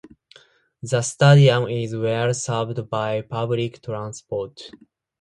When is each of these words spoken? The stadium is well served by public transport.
The 0.81 1.03
stadium 1.03 1.67
is 1.67 1.95
well 1.95 2.33
served 2.33 2.89
by 2.89 3.21
public 3.21 3.83
transport. 3.83 4.59